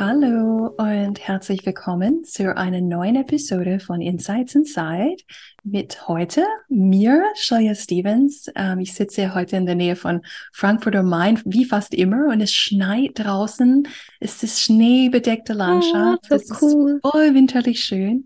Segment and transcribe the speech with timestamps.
[0.00, 5.22] Hallo und herzlich willkommen zu einer neuen Episode von Insights Inside
[5.62, 8.46] mit heute mir, Shaya Stevens.
[8.56, 10.22] Ähm, ich sitze heute in der Nähe von
[10.54, 13.86] Frankfurt am Main, wie fast immer, und es schneit draußen.
[14.20, 16.28] Es ist schneebedeckte Landschaft.
[16.30, 16.94] Oh, so cool.
[16.94, 18.24] ist voll winterlich schön.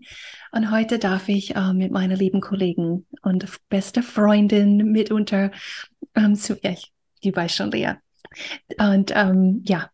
[0.53, 5.51] Und heute darf ich äh, mit meiner lieben Kollegen und beste Freundin mitunter
[6.15, 6.93] ähm, zu ich,
[7.25, 7.95] die weiß schon Lea.
[8.79, 9.89] Und ähm, ja,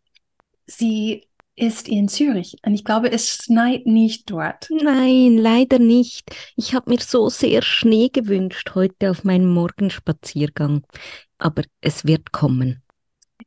[0.68, 1.24] sie
[1.62, 4.68] ist in Zürich und ich glaube, es schneit nicht dort.
[4.72, 6.36] Nein, leider nicht.
[6.56, 10.84] Ich habe mir so sehr Schnee gewünscht heute auf meinem Morgenspaziergang.
[11.38, 12.82] Aber es wird kommen.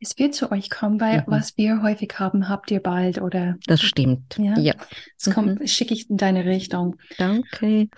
[0.01, 1.25] Es wird zu euch kommen, weil Mhm.
[1.27, 4.37] was wir häufig haben, habt ihr bald oder Das stimmt.
[4.39, 4.59] Ja.
[4.59, 4.75] Ja.
[5.19, 6.97] es kommt, schicke ich in deine Richtung.
[7.19, 7.89] Danke.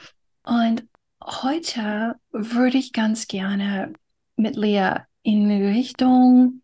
[0.45, 0.85] Und
[1.25, 3.93] heute würde ich ganz gerne
[4.37, 4.93] mit Lea
[5.23, 6.63] in Richtung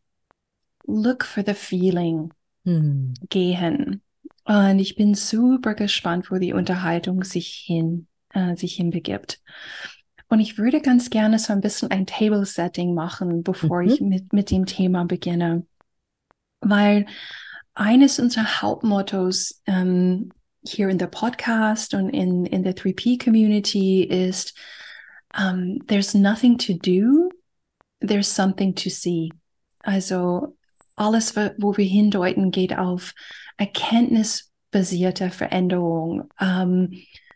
[0.87, 2.33] Look for the Feeling
[2.65, 3.15] Hm.
[3.29, 4.03] gehen.
[4.45, 9.41] Und ich bin super gespannt, wo die Unterhaltung sich hin, äh, sich hinbegibt.
[10.29, 13.89] Und ich würde ganz gerne so ein bisschen ein Table Setting machen, bevor Mhm.
[13.89, 15.67] ich mit, mit dem Thema beginne.
[16.61, 17.07] Weil
[17.75, 20.33] eines unserer Hauptmottos ähm,
[20.65, 24.57] hier in der Podcast und in, in der 3P Community ist,
[25.37, 27.31] um, there's nothing to do,
[28.01, 29.31] there's something to see.
[29.81, 30.57] Also
[30.97, 33.15] alles, wo wir hindeuten, geht auf
[33.57, 36.29] erkenntnisbasierte Veränderung.
[36.41, 36.93] Ähm,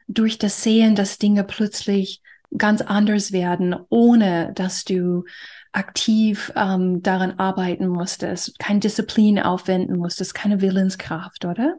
[0.09, 2.23] durch das Sehen, dass Dinge plötzlich
[2.57, 5.25] ganz anders werden, ohne dass du
[5.73, 11.75] aktiv ähm, daran arbeiten musstest, keine Disziplin aufwenden musstest, keine Willenskraft, oder?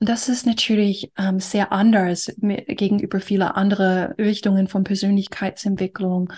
[0.00, 6.32] Und das ist natürlich ähm, sehr anders mi- gegenüber vieler andere Richtungen von Persönlichkeitsentwicklung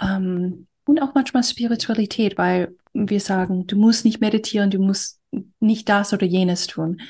[0.00, 5.20] ähm, und auch manchmal Spiritualität, weil wir sagen, du musst nicht meditieren, du musst
[5.60, 7.00] nicht das oder jenes tun.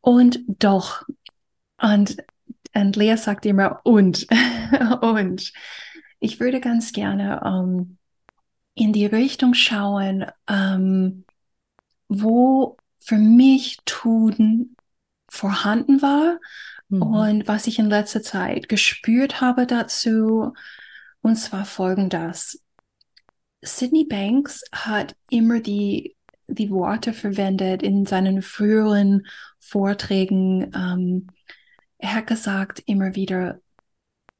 [0.00, 1.04] Und doch,
[1.80, 2.16] und,
[2.74, 4.26] und Lea sagt immer und,
[5.02, 5.52] und
[6.20, 7.98] ich würde ganz gerne ähm,
[8.74, 11.24] in die Richtung schauen, ähm,
[12.08, 14.74] wo für mich Tun
[15.28, 16.38] vorhanden war
[16.90, 17.02] Mhm.
[17.02, 20.52] und was ich in letzter Zeit gespürt habe dazu,
[21.22, 22.62] und zwar folgendes.
[23.62, 26.16] Sydney Banks hat immer die,
[26.48, 29.26] die Worte verwendet in seinen früheren
[29.58, 30.72] Vorträgen.
[30.74, 31.26] Ähm,
[31.98, 33.60] er hat gesagt immer wieder,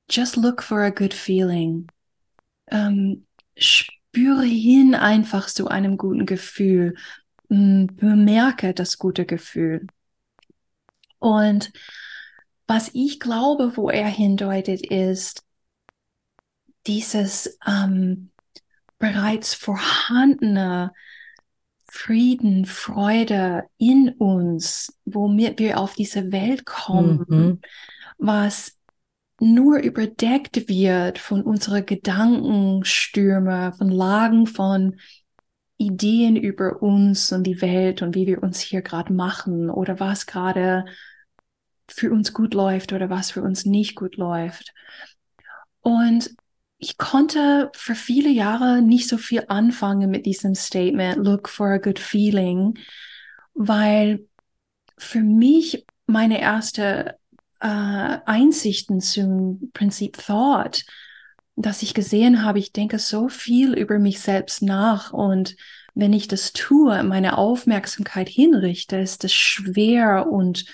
[0.08, 1.88] just look for a good feeling.
[2.68, 3.26] Ähm,
[3.56, 6.96] spüre hin einfach zu einem guten Gefühl.
[7.48, 9.86] Mm, Bemerke das gute Gefühl.
[11.18, 11.72] Und
[12.66, 15.44] was ich glaube, wo er hindeutet, ist
[16.86, 18.29] dieses ähm,
[19.00, 20.92] bereits vorhandene
[21.86, 27.60] Frieden, Freude in uns, womit wir auf diese Welt kommen, Mhm.
[28.18, 28.76] was
[29.40, 35.00] nur überdeckt wird von unseren Gedankenstürme, von Lagen von
[35.78, 40.26] Ideen über uns und die Welt und wie wir uns hier gerade machen oder was
[40.26, 40.84] gerade
[41.88, 44.72] für uns gut läuft oder was für uns nicht gut läuft.
[45.80, 46.30] Und
[46.80, 51.76] ich konnte für viele Jahre nicht so viel anfangen mit diesem Statement, look for a
[51.78, 52.78] good feeling,
[53.52, 54.26] weil
[54.96, 57.18] für mich meine erste
[57.60, 57.66] äh,
[58.24, 60.86] Einsichten zum Prinzip Thought,
[61.54, 65.56] dass ich gesehen habe, ich denke so viel über mich selbst nach und
[65.94, 70.64] wenn ich das tue, meine Aufmerksamkeit hinrichte, ist es schwer und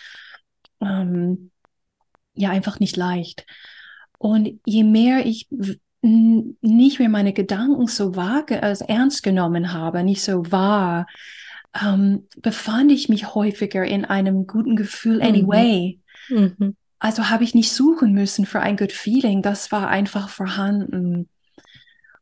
[0.81, 1.51] ähm,
[2.35, 3.45] ja einfach nicht leicht.
[4.19, 5.49] Und je mehr ich
[6.07, 11.07] nicht mehr meine Gedanken so vage, also ernst genommen habe, nicht so wahr,
[11.83, 15.23] ähm, befand ich mich häufiger in einem guten Gefühl Mhm.
[15.23, 16.01] anyway.
[16.29, 16.77] Mhm.
[16.99, 21.29] Also habe ich nicht suchen müssen für ein good feeling, das war einfach vorhanden.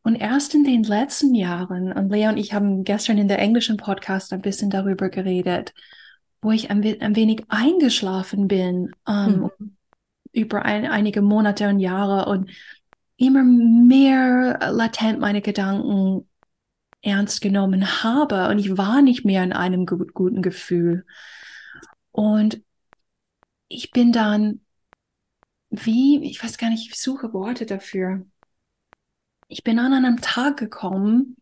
[0.02, 3.76] Und erst in den letzten Jahren, und Lea und ich haben gestern in der englischen
[3.76, 5.72] Podcast ein bisschen darüber geredet,
[6.42, 9.50] wo ich ein, ein wenig eingeschlafen bin ähm,
[10.32, 12.50] über ein, einige Monate und Jahre und
[13.16, 16.28] immer mehr latent meine Gedanken
[17.02, 21.04] ernst genommen habe und ich war nicht mehr in einem gut, guten Gefühl.
[22.12, 22.62] Und
[23.68, 24.60] ich bin dann
[25.70, 28.24] wie, ich weiß gar nicht, ich suche Worte dafür.
[29.48, 31.36] Ich bin an einem Tag gekommen,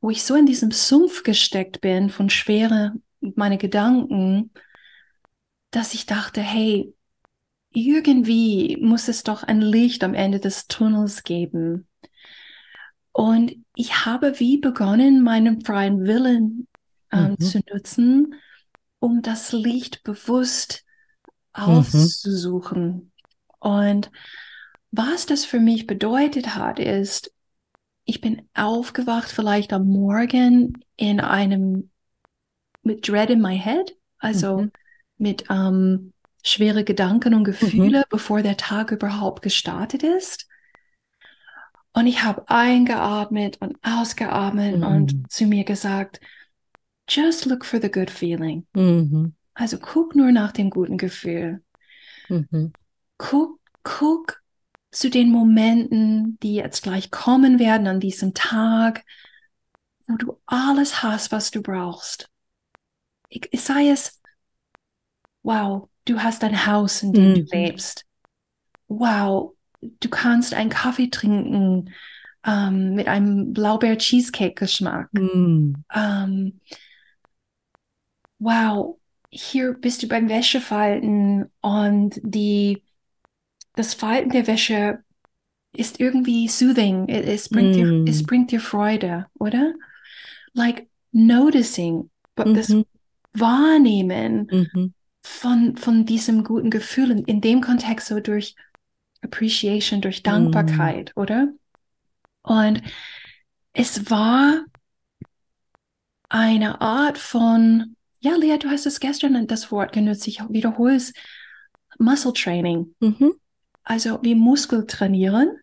[0.00, 4.52] wo ich so in diesem Sumpf gesteckt bin von Schwere, meine Gedanken,
[5.70, 6.94] dass ich dachte, hey,
[7.76, 11.86] irgendwie muss es doch ein Licht am Ende des Tunnels geben.
[13.12, 16.68] Und ich habe wie begonnen, meinen freien Willen
[17.12, 17.38] ähm, mhm.
[17.38, 18.34] zu nutzen,
[18.98, 20.84] um das Licht bewusst
[21.52, 22.82] auszusuchen.
[22.82, 23.10] Mhm.
[23.58, 24.10] Und
[24.90, 27.30] was das für mich bedeutet hat, ist,
[28.04, 31.90] ich bin aufgewacht vielleicht am Morgen in einem
[32.82, 34.72] mit Dread in my head, also mhm.
[35.18, 36.14] mit ähm,
[36.46, 38.04] schwere Gedanken und Gefühle, mhm.
[38.08, 40.48] bevor der Tag überhaupt gestartet ist.
[41.92, 44.86] Und ich habe eingeatmet und ausgeatmet mhm.
[44.86, 46.20] und zu mir gesagt,
[47.08, 48.66] just look for the good feeling.
[48.74, 49.34] Mhm.
[49.54, 51.62] Also guck nur nach dem guten Gefühl.
[52.28, 52.72] Mhm.
[53.16, 54.42] Guck, guck
[54.90, 59.04] zu den Momenten, die jetzt gleich kommen werden an diesem Tag,
[60.06, 62.30] wo du alles hast, was du brauchst.
[63.28, 64.22] Ich, sei es,
[65.42, 67.34] wow, du hast ein Haus, in dem mhm.
[67.34, 68.04] du lebst.
[68.88, 71.92] Wow, du kannst einen Kaffee trinken
[72.46, 75.12] ähm, mit einem Blaubeer-Cheesecake-Geschmack.
[75.12, 75.84] Mhm.
[75.94, 76.60] Ähm,
[78.38, 78.98] wow,
[79.30, 82.82] hier bist du beim Wäschefalten und die,
[83.74, 85.00] das Falten der Wäsche
[85.74, 87.08] ist irgendwie soothing.
[87.08, 88.04] Es bringt, mm.
[88.04, 89.74] dir, es bringt dir Freude, oder?
[90.54, 92.54] Like noticing, mhm.
[92.54, 92.74] das
[93.34, 94.94] Wahrnehmen mhm.
[95.26, 98.54] Von, von diesem guten Gefühl in, in dem Kontext so durch
[99.22, 101.20] Appreciation, durch Dankbarkeit, mm.
[101.20, 101.48] oder?
[102.42, 102.82] Und
[103.72, 104.64] es war
[106.28, 111.12] eine Art von ja, Lea, du hast es gestern das Wort genutzt, ich wiederhole es,
[111.98, 112.94] Muscle Training.
[113.00, 113.34] Mhm.
[113.84, 115.58] Also wie Muskel trainieren,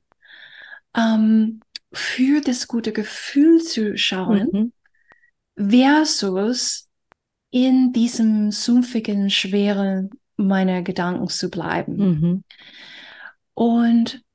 [0.95, 1.61] ähm,
[1.91, 4.73] für das gute Gefühl zu schauen,
[5.57, 5.71] mhm.
[5.71, 6.89] versus
[7.53, 11.97] in diesem sumpfigen, schweren meiner Gedanken zu bleiben.
[11.97, 12.43] Mhm.
[13.53, 14.25] Und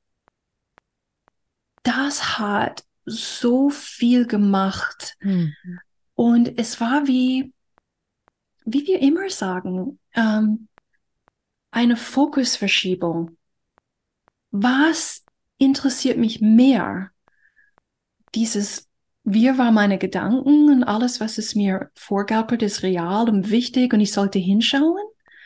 [1.83, 5.17] das hat so viel gemacht.
[5.19, 5.53] Mhm.
[6.15, 7.53] Und es war wie,
[8.63, 10.69] wie wir immer sagen, ähm,
[11.71, 13.37] eine Fokusverschiebung.
[14.51, 15.25] Was
[15.57, 17.11] interessiert mich mehr?
[18.33, 18.88] Dieses
[19.23, 23.99] wir war meine Gedanken und alles, was es mir vorgaukelt, ist real und wichtig und
[23.99, 24.97] ich sollte hinschauen?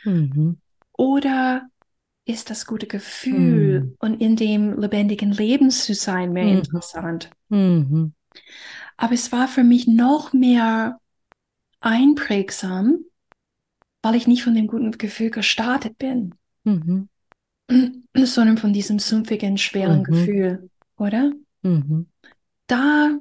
[0.04, 0.58] Mhm.
[0.94, 1.68] Oder
[2.26, 3.96] ist das gute Gefühl mhm.
[4.00, 6.58] und in dem lebendigen Leben zu sein mehr mhm.
[6.58, 7.30] interessant?
[7.50, 8.14] Mhm.
[8.98, 11.00] Aber es war für mich noch mehr
[11.82, 13.00] einprägsam,
[14.02, 17.10] weil ich nicht von dem guten Gefühl gestartet bin, mhm.
[18.16, 20.04] sondern von diesem sumpfigen, schweren mhm.
[20.04, 21.32] Gefühl, oder?
[22.68, 23.18] Da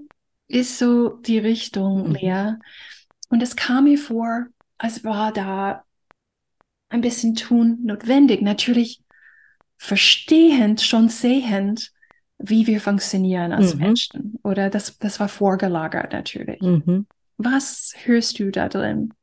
[0.53, 2.15] ist so die Richtung, mhm.
[2.15, 2.53] Lea.
[3.31, 4.47] Und es kam mir vor,
[4.77, 5.85] als war da
[6.91, 8.43] ein bisschen tun notwendig.
[8.43, 9.03] Natürlich
[9.79, 11.91] verstehend, schon sehend,
[12.39, 13.81] wie wir funktionieren als mhm.
[13.81, 14.39] Menschen.
[14.45, 16.61] Oder das, das war vorgelagert natürlich.
[16.61, 17.07] Mhm.
[17.39, 19.15] Was hörst du da drin?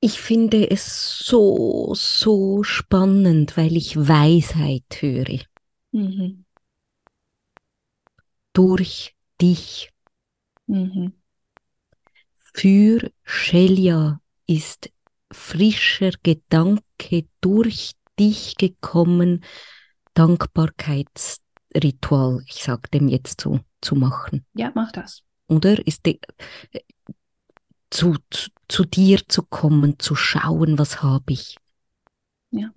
[0.00, 5.40] Ich finde es so, so spannend, weil ich Weisheit höre.
[5.98, 6.44] Mhm.
[8.52, 9.90] Durch dich.
[10.66, 11.14] Mhm.
[12.54, 14.92] Für Shelia ist
[15.32, 19.44] frischer Gedanke durch dich gekommen,
[20.14, 24.46] Dankbarkeitsritual, ich sage dem jetzt so, zu machen.
[24.54, 25.22] Ja, mach das.
[25.48, 26.20] Oder ist die,
[27.90, 31.56] zu, zu, zu dir zu kommen, zu schauen, was habe ich.
[32.50, 32.70] Ja.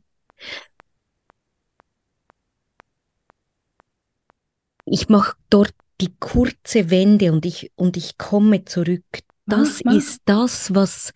[4.92, 9.06] Ich mache dort die kurze Wende und ich, und ich komme zurück.
[9.46, 9.94] Das mach.
[9.94, 11.14] ist das, was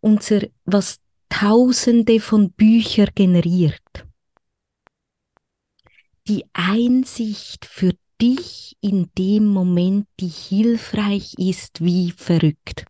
[0.00, 4.06] unser, was Tausende von Büchern generiert.
[6.26, 12.86] Die Einsicht für dich in dem Moment, die hilfreich ist wie verrückt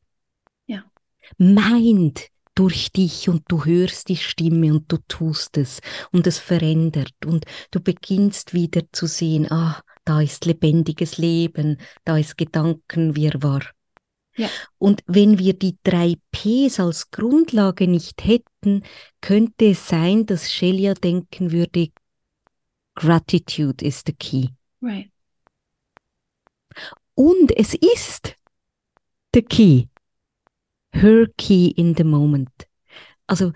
[1.37, 7.15] meint durch dich und du hörst die Stimme und du tust es und es verändert
[7.25, 13.63] und du beginnst wieder zu sehen, ah, da ist lebendiges Leben, da ist Gedankenwirrwarr.
[14.37, 14.49] Ja.
[14.79, 18.85] Und wenn wir die drei Ps als Grundlage nicht hätten,
[19.21, 21.89] könnte es sein, dass Shelia denken würde,
[22.95, 24.49] Gratitude is the key.
[24.81, 25.11] Right.
[27.15, 28.35] Und es ist
[29.35, 29.89] the key.
[30.93, 32.67] Her key in the moment.
[33.27, 33.53] Also,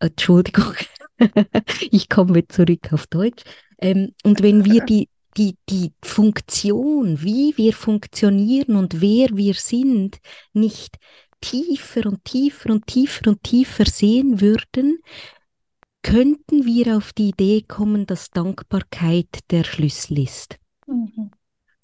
[0.00, 0.74] Entschuldigung,
[1.90, 3.44] ich komme zurück auf Deutsch.
[3.78, 10.18] Ähm, und wenn wir die, die, die Funktion, wie wir funktionieren und wer wir sind,
[10.52, 10.96] nicht
[11.40, 14.98] tiefer und tiefer und tiefer und tiefer sehen würden,
[16.02, 20.58] könnten wir auf die Idee kommen, dass Dankbarkeit der Schlüssel ist.
[20.86, 21.30] Mhm.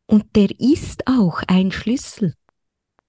[0.06, 2.34] Und der ist auch ein Schlüssel.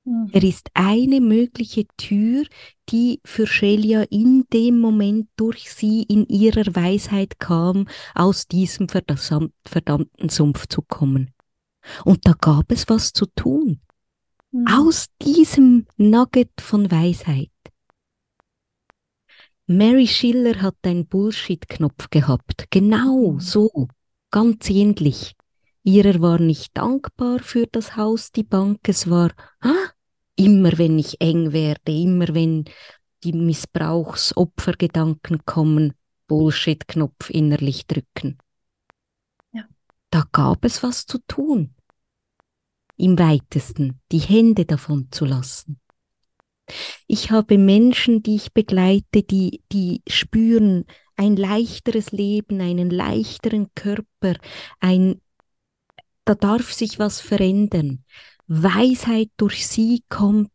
[0.03, 0.29] Mhm.
[0.31, 2.43] Er ist eine mögliche Tür,
[2.89, 9.51] die für Shelia in dem Moment durch sie in ihrer Weisheit kam, aus diesem verdam-
[9.65, 11.31] verdammten Sumpf zu kommen.
[12.05, 13.79] Und da gab es was zu tun.
[14.51, 14.67] Mhm.
[14.67, 17.49] Aus diesem Nugget von Weisheit.
[19.67, 22.65] Mary Schiller hat einen Bullshit-Knopf gehabt.
[22.71, 23.39] Genau Mhm.
[23.39, 23.87] so.
[24.31, 25.33] Ganz ähnlich.
[25.83, 28.87] Ihrer war nicht dankbar für das Haus, die Bank.
[28.87, 29.89] Es war, ah,
[30.35, 32.65] immer wenn ich eng werde, immer wenn
[33.23, 35.93] die Missbrauchsopfergedanken kommen,
[36.27, 38.37] Bullshit-Knopf innerlich drücken.
[39.51, 39.63] Ja.
[40.09, 41.75] Da gab es was zu tun.
[42.97, 45.79] Im weitesten die Hände davon zu lassen.
[47.07, 50.85] Ich habe Menschen, die ich begleite, die, die spüren
[51.15, 54.35] ein leichteres Leben, einen leichteren Körper,
[54.79, 55.21] ein,
[56.25, 58.03] da darf sich was verändern.
[58.47, 60.51] Weisheit durch sie kommt,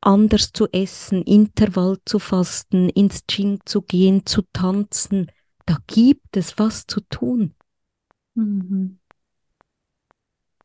[0.00, 5.30] anders zu essen, Intervall zu fasten, ins Gym zu gehen, zu tanzen.
[5.66, 7.54] Da gibt es was zu tun.
[8.34, 8.98] Mhm.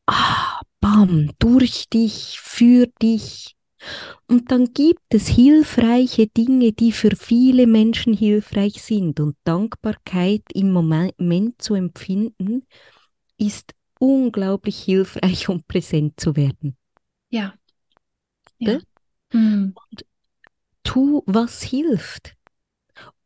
[0.06, 3.54] Ah, bam, durch dich, für dich.
[4.26, 9.20] Und dann gibt es hilfreiche Dinge, die für viele Menschen hilfreich sind.
[9.20, 12.66] Und Dankbarkeit im Moment zu empfinden,
[13.38, 16.76] ist unglaublich hilfreich, um präsent zu werden.
[17.30, 17.54] Ja.
[18.58, 18.72] Ja.
[18.72, 18.78] Ja.
[19.32, 19.74] Mhm.
[20.82, 22.34] Tu, was hilft,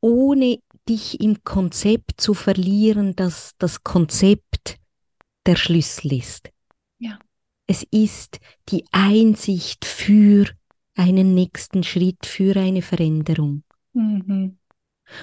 [0.01, 4.79] ohne dich im Konzept zu verlieren, dass das Konzept
[5.47, 6.51] der Schlüssel ist.
[6.99, 7.19] Ja.
[7.67, 8.39] Es ist
[8.69, 10.47] die Einsicht für
[10.95, 13.63] einen nächsten Schritt, für eine Veränderung.
[13.93, 14.59] Mhm.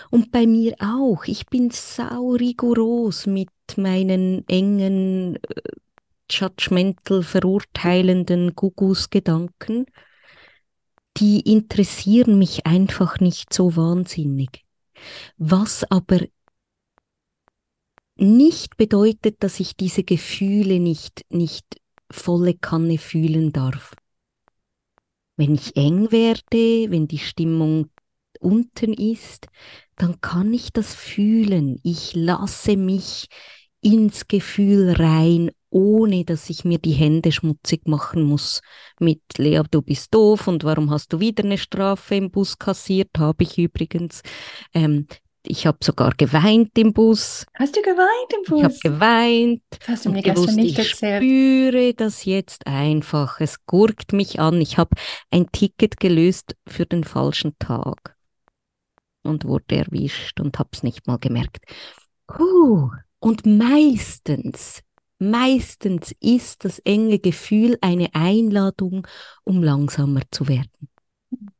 [0.10, 1.26] Und bei mir auch.
[1.26, 5.62] Ich bin sau rigoros mit meinen engen, äh,
[6.32, 9.86] judgmental verurteilenden Gugus-Gedanken.
[11.18, 14.64] Die interessieren mich einfach nicht so wahnsinnig.
[15.38, 16.20] Was aber
[18.16, 21.66] nicht bedeutet, dass ich diese Gefühle nicht, nicht
[22.12, 23.96] volle Kanne fühlen darf.
[25.38, 27.90] Wenn ich eng werde, wenn die Stimmung
[28.40, 29.48] unten ist,
[29.96, 31.80] dann kann ich das fühlen.
[31.84, 33.28] Ich lasse mich
[33.82, 38.62] ins Gefühl rein, ohne dass ich mir die Hände schmutzig machen muss
[39.00, 43.10] mit Lea, du bist doof und warum hast du wieder eine Strafe im Bus kassiert?
[43.18, 44.22] Habe ich übrigens.
[44.74, 45.08] Ähm,
[45.44, 47.46] ich habe sogar geweint im Bus.
[47.54, 48.80] Hast du geweint im Ich habe Bus?
[48.80, 51.24] geweint Das hast du mir gestern nicht ich erzählt.
[51.24, 53.40] spüre das jetzt einfach.
[53.40, 54.62] Es gurkt mich an.
[54.62, 54.96] Ich habe
[55.32, 58.16] ein Ticket gelöst für den falschen Tag
[59.24, 61.64] und wurde erwischt und habe es nicht mal gemerkt.
[62.28, 62.92] Puh.
[63.20, 64.82] Und meistens,
[65.20, 69.08] meistens ist das enge Gefühl eine Einladung,
[69.44, 70.90] um langsamer zu werden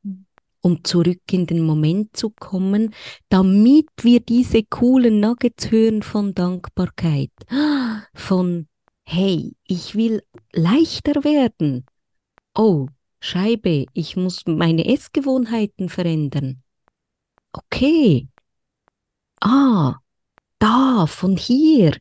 [0.04, 0.26] Mhm.
[0.62, 2.94] um zurück in den Moment zu kommen,
[3.30, 7.32] damit wir diese coolen Nuggets hören von Dankbarkeit,
[8.14, 8.68] von
[9.06, 11.86] hey, ich will leichter werden.
[12.56, 12.88] Oh,
[13.22, 16.64] Scheibe, ich muss meine Essgewohnheiten verändern.
[17.54, 18.28] Okay.
[19.42, 20.00] Ah,
[20.60, 21.98] da, von hier.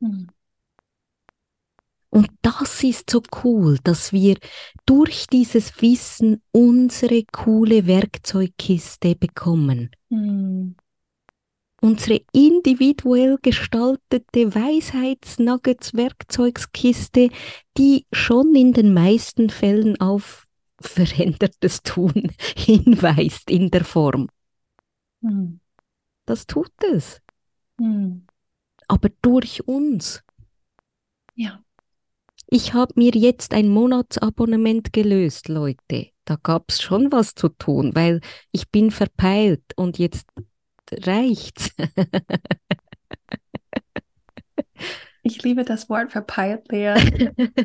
[0.00, 0.28] Mhm.
[2.10, 4.36] Und das ist so cool, dass wir
[4.84, 9.90] durch dieses Wissen unsere coole Werkzeugkiste bekommen.
[10.08, 10.74] Mhm.
[11.80, 17.30] Unsere individuell gestaltete Weisheitsnuggets-Werkzeugskiste,
[17.78, 20.46] die schon in den meisten Fällen auf
[20.80, 24.28] verändertes Tun hinweist in der Form.
[25.20, 25.60] Mhm.
[26.26, 27.20] Das tut es.
[27.80, 28.26] Mhm.
[28.88, 30.22] Aber durch uns.
[31.34, 31.62] Ja.
[32.48, 36.08] Ich habe mir jetzt ein Monatsabonnement gelöst, Leute.
[36.24, 38.20] Da gab es schon was zu tun, weil
[38.52, 40.26] ich bin verpeilt und jetzt
[40.92, 41.70] reicht's.
[45.22, 46.94] Ich liebe das Wort verpeilt, Lea.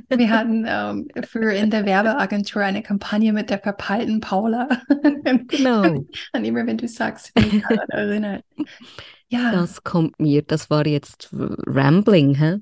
[0.09, 4.67] Wir hatten ähm, früher in der Werbeagentur eine Kampagne mit der verpeilten Paula.
[5.47, 6.05] genau.
[6.33, 8.43] Und immer wenn du sagst, bin ich daran erinnert.
[9.29, 9.51] Ja.
[9.51, 12.57] Das kommt mir, das war jetzt Rambling, hä?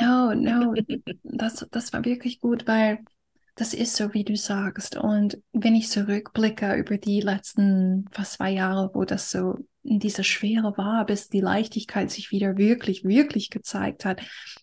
[0.00, 0.74] No, no,
[1.22, 2.98] das, das war wirklich gut, weil
[3.54, 4.96] das ist so, wie du sagst.
[4.96, 10.22] Und wenn ich zurückblicke über die letzten fast zwei Jahre, wo das so in dieser
[10.22, 14.20] Schwere war, bis die Leichtigkeit sich wieder wirklich, wirklich gezeigt hat.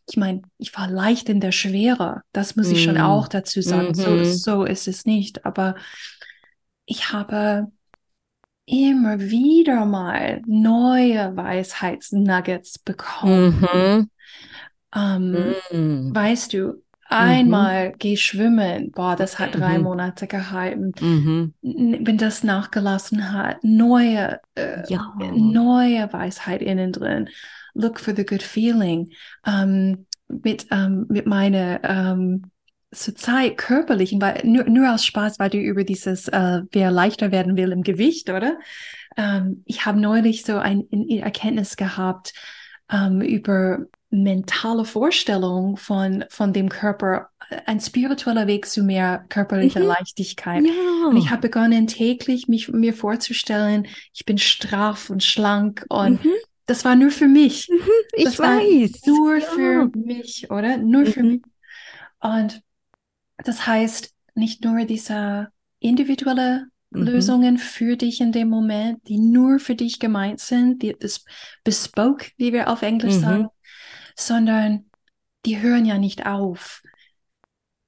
[0.07, 2.21] Ich meine, ich war leicht in der Schwere.
[2.31, 3.01] Das muss ich schon Mm.
[3.01, 3.95] auch dazu sagen.
[3.95, 4.25] So, Mhm.
[4.25, 5.45] so ist es nicht.
[5.45, 5.75] Aber
[6.85, 7.71] ich habe
[8.65, 13.61] immer wieder mal neue Weisheitsnuggets bekommen.
[13.61, 14.09] Mhm.
[14.95, 16.15] Ähm, Mhm.
[16.15, 19.83] Weißt du, einmal geh schwimmen, boah, das hat drei Mhm.
[19.83, 20.91] Monate gehalten.
[20.99, 21.53] Mhm.
[21.61, 25.13] Wenn das nachgelassen hat, neue, äh, Ja.
[25.35, 27.29] neue Weisheit innen drin.
[27.73, 29.11] Look for the good feeling.
[29.45, 32.49] Ähm, mit, ähm, mit meiner ähm,
[32.95, 37.57] zurzeit körperlichen, weil nur, nur aus Spaß, weil du über dieses, äh, wer leichter werden
[37.57, 38.57] will im Gewicht, oder?
[39.17, 42.33] Ähm, ich habe neulich so ein, ein Erkenntnis gehabt
[42.91, 47.29] ähm, über mentale Vorstellung von, von dem Körper,
[47.65, 49.87] ein spiritueller Weg zu mehr körperlicher Mhm.
[49.87, 50.63] Leichtigkeit.
[50.65, 51.07] Ja.
[51.09, 56.31] Und ich habe begonnen, täglich mich mir vorzustellen, ich bin straff und schlank und Mhm.
[56.65, 57.67] das war nur für mich.
[58.15, 59.01] Ich das war weiß.
[59.05, 59.41] Nur ja.
[59.41, 60.77] für mich, oder?
[60.77, 61.29] Nur für Mhm.
[61.29, 61.41] mich.
[62.21, 62.61] Und
[63.47, 65.49] das heißt, nicht nur diese
[65.79, 67.05] individuelle Mhm.
[67.05, 71.25] Lösungen für dich in dem Moment, die nur für dich gemeint sind, die bes
[71.63, 73.19] bespoke, wie wir auf Englisch Mhm.
[73.21, 73.47] sagen,
[74.15, 74.85] sondern
[75.45, 76.81] die hören ja nicht auf.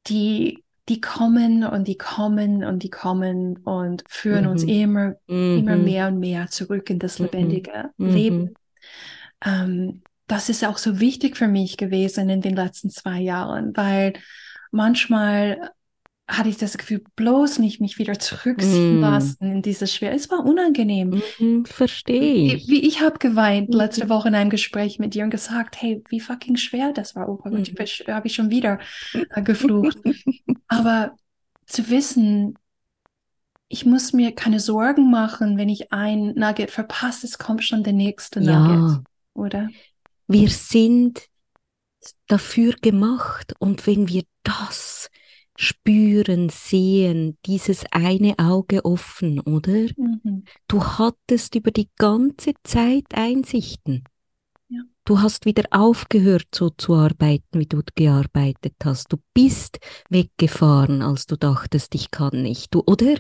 [0.08, 4.70] Die, die kommen und die kommen und die kommen und führen uns Mhm.
[4.70, 5.16] immer
[5.54, 5.84] immer Mhm.
[5.86, 7.24] mehr und mehr zurück in das Mhm.
[7.24, 7.92] lebendige.
[7.98, 8.54] Leben.
[9.44, 14.14] Ähm, das ist auch so wichtig für mich gewesen in den letzten zwei Jahren, weil
[14.72, 15.72] manchmal
[16.30, 19.02] hatte ich das Gefühl, bloß nicht mich wieder zurückziehen Mm.
[19.02, 20.14] lassen in diese Schwer.
[20.14, 21.22] Es war unangenehm.
[21.40, 21.66] Mhm.
[21.66, 22.68] Verstehe Wie, ich.
[22.68, 23.76] wie ich habe geweint Mhm.
[23.78, 27.30] letzte Woche in einem Gespräch mit dir und gesagt, hey, wie fucking schwer das war.
[27.30, 27.66] Oh Gott, Mhm.
[28.14, 28.80] habe ich schon wieder
[29.14, 29.98] äh, geflucht.
[30.68, 31.16] Aber
[31.66, 32.56] zu wissen,
[33.70, 37.94] ich muss mir keine Sorgen machen, wenn ich ein Nugget verpasse, es kommt schon der
[37.94, 38.60] nächste Ja.
[38.60, 39.70] Nugget, oder?
[40.28, 41.22] Wir sind
[42.28, 45.10] dafür gemacht und wenn wir das
[45.58, 49.88] spüren, sehen, dieses eine Auge offen, oder?
[49.98, 50.44] Mhm.
[50.68, 54.04] Du hattest über die ganze Zeit Einsichten.
[54.70, 54.82] Ja.
[55.04, 59.12] Du hast wieder aufgehört, so zu arbeiten, wie du gearbeitet hast.
[59.12, 59.80] Du bist
[60.10, 63.16] weggefahren, als du dachtest, ich kann nicht, du, oder?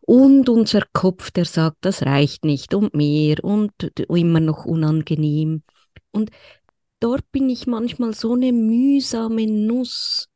[0.00, 3.72] Und unser Kopf, der sagt, das reicht nicht und mehr und
[4.08, 5.62] immer noch unangenehm.
[6.12, 6.30] Und
[7.00, 10.28] dort bin ich manchmal so eine mühsame Nuss.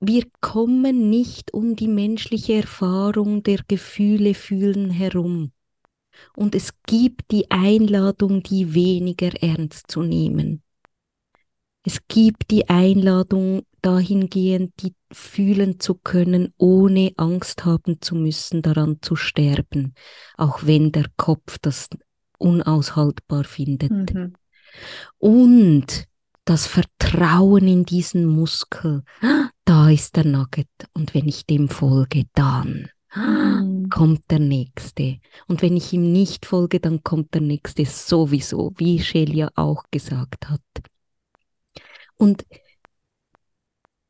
[0.00, 5.52] Wir kommen nicht um die menschliche Erfahrung der Gefühle fühlen herum.
[6.34, 10.62] Und es gibt die Einladung, die weniger ernst zu nehmen.
[11.82, 18.98] Es gibt die Einladung, dahingehend, die fühlen zu können, ohne Angst haben zu müssen, daran
[19.00, 19.94] zu sterben,
[20.36, 21.88] auch wenn der Kopf das
[22.38, 24.12] unaushaltbar findet.
[24.12, 24.34] Mhm.
[25.18, 26.06] Und
[26.44, 29.02] das Vertrauen in diesen Muskel,
[29.64, 30.68] da ist der Nugget.
[30.94, 33.88] Und wenn ich dem folge, dann Mhm.
[33.88, 35.20] kommt der nächste.
[35.48, 40.48] Und wenn ich ihm nicht folge, dann kommt der nächste sowieso, wie Shelia auch gesagt
[40.50, 40.60] hat.
[42.16, 42.44] Und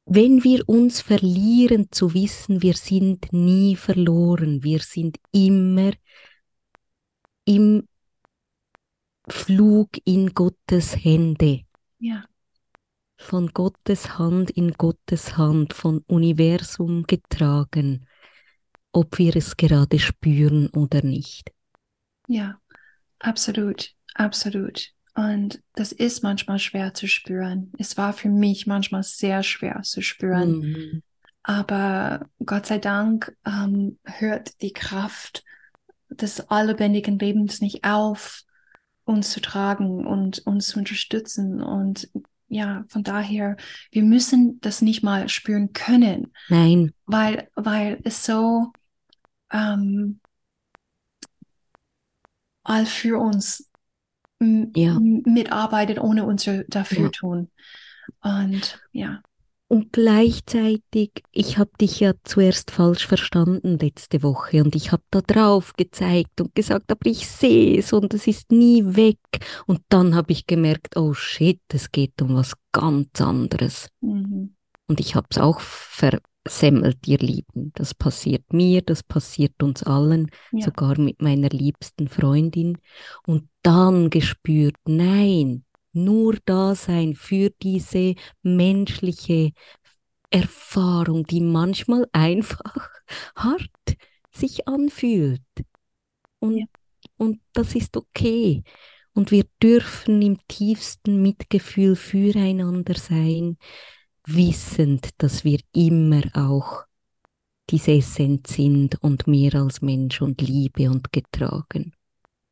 [0.06, 5.92] wenn wir uns verlieren zu wissen, wir sind nie verloren, wir sind immer
[7.44, 7.86] im
[9.28, 11.64] Flug in Gottes Hände,
[11.98, 12.28] Ja,
[13.18, 18.06] von Gottes Hand in Gottes Hand, von Universum getragen,
[18.92, 21.52] ob wir es gerade spüren oder nicht.
[22.26, 22.58] ja,
[23.18, 24.90] absolut, absolut.
[25.14, 27.72] Und das ist manchmal schwer zu spüren.
[27.78, 30.60] Es war für mich manchmal sehr schwer zu spüren.
[30.60, 31.02] Mhm.
[31.42, 35.44] Aber Gott sei Dank ähm, hört die Kraft
[36.10, 38.42] des alllebendigen Lebens nicht auf,
[39.06, 41.62] uns zu tragen und uns zu unterstützen.
[41.62, 42.10] Und
[42.48, 43.56] ja, von daher,
[43.92, 48.72] wir müssen das nicht mal spüren können, Nein, weil, weil es so
[49.52, 50.20] ähm,
[52.64, 53.70] all für uns
[54.38, 54.98] Ja.
[55.00, 57.10] mitarbeitet, ohne uns dafür Ja.
[57.10, 57.50] tun.
[58.20, 59.22] Und ja,
[59.68, 65.20] Und gleichzeitig, ich habe dich ja zuerst falsch verstanden letzte Woche und ich habe da
[65.20, 69.18] drauf gezeigt und gesagt, aber ich sehe es und es ist nie weg.
[69.66, 73.88] Und dann habe ich gemerkt, oh shit, es geht um was ganz anderes.
[74.00, 74.54] mhm.
[74.88, 77.72] Und ich habe es auch ver semmelt, ihr Lieben.
[77.74, 80.64] Das passiert mir, das passiert uns allen, Ja.
[80.66, 82.78] sogar mit meiner liebsten Freundin.
[83.26, 85.64] Und dann gespürt, nein,
[85.96, 89.52] nur da sein für diese menschliche
[90.30, 92.90] Erfahrung, die manchmal einfach
[93.36, 93.70] hart
[94.32, 95.42] sich anfühlt.
[96.38, 96.66] Und, Ja.
[97.16, 98.62] und das ist okay.
[99.14, 103.56] Und wir dürfen im tiefsten Mitgefühl füreinander sein,
[104.26, 106.84] wissend, dass wir immer auch
[107.70, 111.92] diese Essenz sind und mehr als Mensch und Liebe und getragen.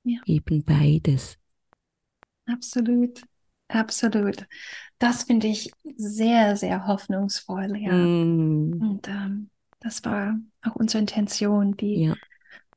[0.04, 0.20] Ja.
[0.26, 1.38] Eben beides.
[2.48, 3.20] Absolut,
[3.68, 4.46] absolut.
[4.98, 8.12] Das finde ich sehr, sehr hoffnungsvoll, ja.
[8.26, 9.50] Mm, Und ähm,
[9.80, 12.16] das war auch unsere Intention, die, ja,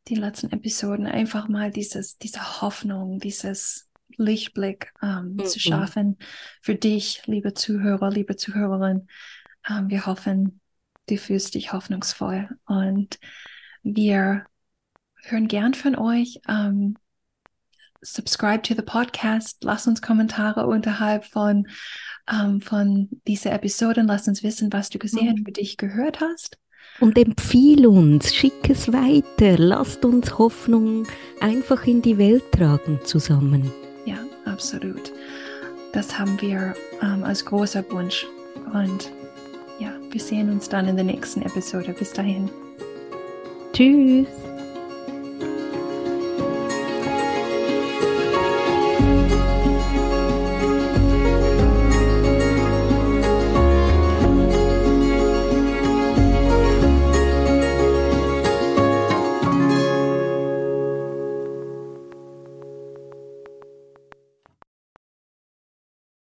[0.07, 5.61] die letzten Episoden, einfach mal dieses, diese Hoffnung, dieses Lichtblick ähm, zu Mhm.
[5.61, 6.17] schaffen
[6.61, 9.07] für dich, liebe Zuhörer, liebe Zuhörerin.
[9.69, 10.61] Ähm, wir hoffen,
[11.09, 13.19] du fühlst dich hoffnungsvoll und
[13.83, 14.45] wir
[15.23, 16.39] hören gern von euch.
[16.47, 16.97] Ähm,
[18.01, 19.63] subscribe to the podcast.
[19.63, 21.67] Lass uns Kommentare unterhalb von,
[22.31, 25.45] ähm, von dieser Episode und lass uns wissen, was du gesehen und Mhm.
[25.45, 26.57] für dich gehört hast.
[26.99, 31.05] Und empfiehl uns, schick es weiter, lasst uns Hoffnung
[31.41, 33.71] einfach in die Welt tragen zusammen.
[34.05, 35.11] Ja, absolut.
[35.93, 38.25] Das haben wir ähm, als großer Wunsch.
[38.73, 39.11] Und
[39.79, 41.93] ja, wir sehen uns dann in der nächsten Episode.
[41.93, 42.49] Bis dahin.
[43.73, 44.46] Tschüss.